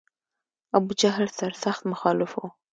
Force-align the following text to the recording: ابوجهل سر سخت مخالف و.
ابوجهل 0.77 1.27
سر 1.37 1.51
سخت 1.63 1.81
مخالف 1.91 2.31
و. 2.39 2.41